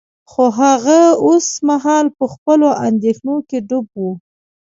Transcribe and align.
خو 0.31 0.43
هغه 0.61 0.99
اوس 1.25 1.47
مهال 1.67 2.05
په 2.17 2.25
خپلو 2.33 2.67
اندیښنو 2.87 3.35
کې 3.49 3.57
ډوب 3.69 3.87
و 3.97 4.01